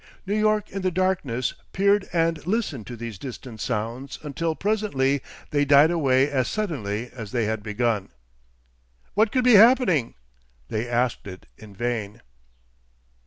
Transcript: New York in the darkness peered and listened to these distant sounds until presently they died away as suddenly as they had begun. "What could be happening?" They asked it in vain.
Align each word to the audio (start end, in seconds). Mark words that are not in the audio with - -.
New 0.25 0.33
York 0.33 0.71
in 0.71 0.81
the 0.81 0.89
darkness 0.89 1.53
peered 1.73 2.09
and 2.11 2.43
listened 2.47 2.87
to 2.87 2.95
these 2.97 3.19
distant 3.19 3.61
sounds 3.61 4.17
until 4.23 4.55
presently 4.55 5.21
they 5.51 5.63
died 5.63 5.91
away 5.91 6.27
as 6.27 6.47
suddenly 6.47 7.11
as 7.13 7.31
they 7.31 7.45
had 7.45 7.61
begun. 7.61 8.09
"What 9.13 9.31
could 9.31 9.43
be 9.43 9.53
happening?" 9.53 10.15
They 10.69 10.89
asked 10.89 11.27
it 11.27 11.45
in 11.55 11.75
vain. 11.75 12.21